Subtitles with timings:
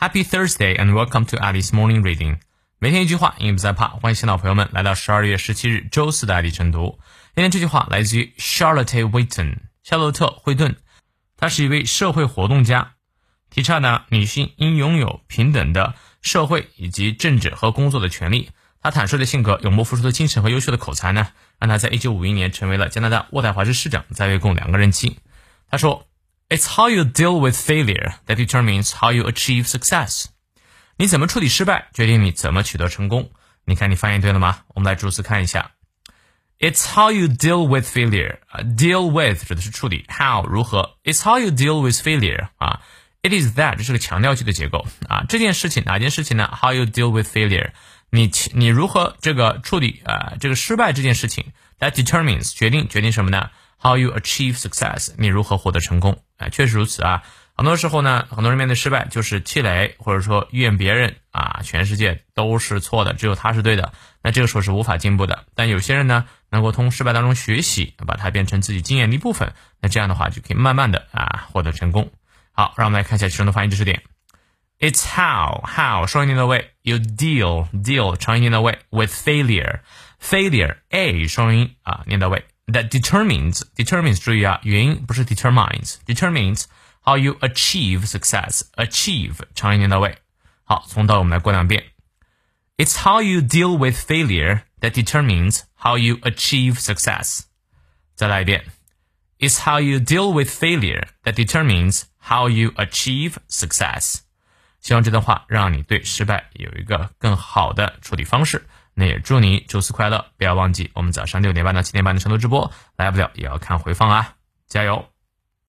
[0.00, 2.38] Happy Thursday and welcome to Alice Morning Reading。
[2.78, 3.88] 每天一句话，英语不再怕。
[3.88, 7.00] 欢迎新老朋友们来到十二月十七日周四的爱丽晨读。
[7.34, 10.76] 今天这句话来自于 Charlotte Whiton，夏洛特·惠顿。
[11.36, 12.92] 她是一位社会活动家，
[13.50, 18.50] 提倡呢女性应拥有平等的社会以及政治和工作的权利。
[18.80, 21.26] 她坦率的性格、永不服输的精神和优秀的口才呢，
[21.58, 25.18] 让她在一九五一年成为了加拿大渥太华市市长，在位共两个任期。
[25.68, 26.04] 她说。
[26.49, 30.25] It's how you deal with failure that determines how you achieve success。
[30.97, 33.31] 你怎么处理失败，决定你怎么取得成功。
[33.65, 34.59] 你看，你发音对了吗？
[34.75, 35.71] 我们来逐词看一下。
[36.59, 38.37] It's how you deal with failure。
[38.47, 40.95] 啊，deal with 指的是处理，how 如何？
[41.03, 42.49] It's how you deal with failure。
[42.57, 42.81] 啊，
[43.21, 44.85] it is that 这是个强调句的结构。
[45.09, 46.47] 啊，这件事情哪件事情呢？
[46.61, 47.71] How you deal with failure？
[48.11, 51.45] 你你如何这个处理啊这个失败这件事情？
[51.79, 53.49] That determines 决定决定什么呢
[53.80, 55.12] ？How you achieve success？
[55.16, 56.22] 你如何获得成功？
[56.36, 57.22] 哎，确实如此啊。
[57.56, 63.92] 很多时候呢，很多人面对失败就是气馁，或者说怨别人啊，全世界都是错的，只有他是对的。
[64.22, 65.44] 那这个时候是无法进步的。
[65.56, 72.12] 但有些人呢，能够从失败当中学习，把它变成自己经验的一部分，那这样的话就可以慢慢的啊获得成功。
[72.52, 74.02] 好，让我们来看一下其中的发音知识点。
[74.78, 79.80] It's how how 双音节的位，you deal deal 长音念到位，with failure
[80.22, 82.44] failure a 双音啊念到位。
[82.67, 86.65] that determines determines 注意啊，元音不是 determines determines
[87.03, 90.17] how you achieve success achieve 长音念到位。
[90.63, 91.83] 好，从头我们来过两遍。
[92.77, 97.41] It's how you deal with failure that determines how you achieve success。
[98.15, 98.65] 再来一遍。
[99.39, 104.21] It's how you deal with failure that determines how you achieve success。
[104.80, 108.66] 希望这段话让你对失败有一个更好的处理方式。
[108.94, 110.24] 那也祝你周四快乐！
[110.36, 114.34] 不要忘记我们早上六点半到七点半的成都直播，来不了也要看回放啊！
[114.66, 115.06] 加油！